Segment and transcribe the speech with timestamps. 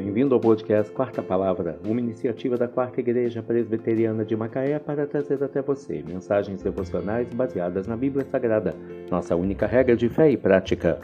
[0.00, 5.44] bem-vindo ao podcast Quarta Palavra, uma iniciativa da Quarta Igreja Presbiteriana de Macaé para trazer
[5.44, 8.74] até você mensagens devocionais baseadas na Bíblia Sagrada,
[9.10, 10.98] nossa única regra de fé e prática.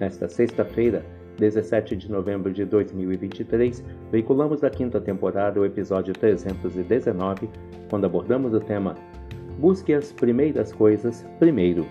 [0.00, 1.06] Nesta sexta-feira,
[1.38, 7.48] 17 de novembro de 2023, veiculamos da quinta temporada o episódio 319,
[7.88, 8.96] quando abordamos o tema
[9.60, 11.86] Busque as primeiras coisas primeiro.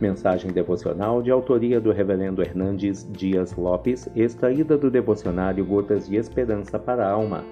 [0.00, 6.78] Mensagem devocional de autoria do Reverendo Hernandes Dias Lopes, extraída do devocionário Gotas de Esperança
[6.78, 7.44] para a Alma,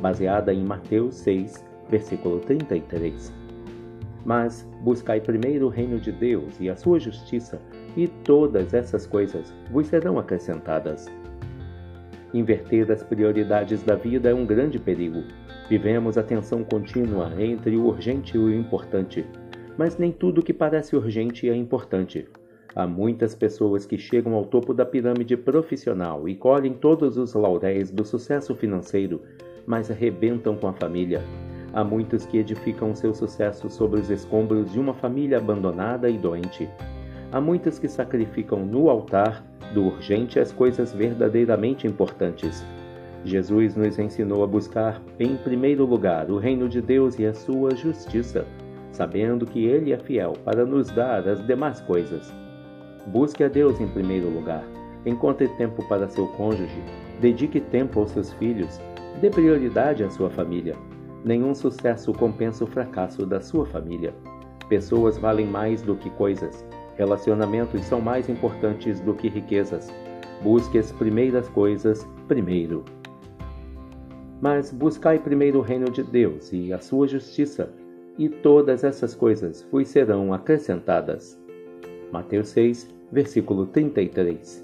[0.00, 3.32] baseada em Mateus 6, versículo 33.
[4.24, 7.60] Mas buscai primeiro o reino de Deus e a sua justiça,
[7.96, 11.06] e todas essas coisas vos serão acrescentadas.
[12.32, 15.24] Inverter as prioridades da vida é um grande perigo.
[15.68, 19.26] Vivemos a tensão contínua entre o urgente e o importante
[19.78, 22.26] mas nem tudo que parece urgente é importante.
[22.74, 27.90] Há muitas pessoas que chegam ao topo da pirâmide profissional e colhem todos os lauréis
[27.90, 29.22] do sucesso financeiro,
[29.66, 31.22] mas arrebentam com a família.
[31.72, 36.68] Há muitos que edificam seu sucesso sobre os escombros de uma família abandonada e doente.
[37.32, 42.64] Há muitos que sacrificam no altar do urgente as coisas verdadeiramente importantes.
[43.24, 47.74] Jesus nos ensinou a buscar, em primeiro lugar, o reino de Deus e a sua
[47.74, 48.46] justiça
[48.96, 52.32] sabendo que Ele é fiel para nos dar as demais coisas.
[53.06, 54.64] Busque a Deus em primeiro lugar.
[55.04, 56.82] Encontre tempo para seu cônjuge.
[57.20, 58.80] Dedique tempo aos seus filhos.
[59.20, 60.74] Dê prioridade à sua família.
[61.24, 64.14] Nenhum sucesso compensa o fracasso da sua família.
[64.68, 66.64] Pessoas valem mais do que coisas.
[66.96, 69.92] Relacionamentos são mais importantes do que riquezas.
[70.42, 72.84] Busque as primeiras coisas primeiro.
[74.40, 77.70] Mas buscai primeiro o reino de Deus e a sua justiça
[78.18, 81.40] e todas essas coisas vos serão acrescentadas.
[82.12, 84.62] Mateus 6, versículo 33.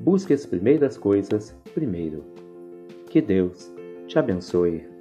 [0.00, 2.24] Busque as primeiras coisas primeiro.
[3.08, 3.72] Que Deus
[4.06, 4.95] te abençoe.